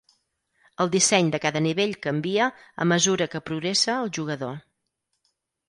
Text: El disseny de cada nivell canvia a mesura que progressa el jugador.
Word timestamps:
El 0.85 0.89
disseny 0.95 1.29
de 1.35 1.39
cada 1.43 1.61
nivell 1.65 1.93
canvia 2.07 2.49
a 2.85 2.89
mesura 2.95 3.29
que 3.37 3.45
progressa 3.53 3.97
el 4.07 4.13
jugador. 4.21 4.59